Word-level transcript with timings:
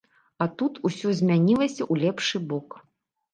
А 0.45 0.45
тут 0.61 0.79
усё 0.89 1.11
змянілася 1.19 1.79
ў 1.91 2.05
лепшы 2.05 2.37
бок. 2.55 2.69